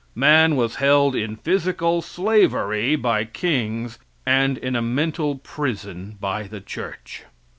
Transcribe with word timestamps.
Man 0.15 0.55
was 0.55 0.77
held 0.77 1.15
in 1.15 1.35
physical 1.35 2.01
slavery 2.01 2.95
by 2.95 3.23
kings, 3.23 3.99
and 4.25 4.57
in 4.57 4.75
a 4.75 4.81
mental 4.81 5.35
prison 5.35 6.17
by 6.19 6.47
the 6.47 6.59
church. 6.59 7.25